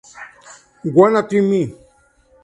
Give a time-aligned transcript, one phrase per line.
[0.95, 1.61] Wanna try me?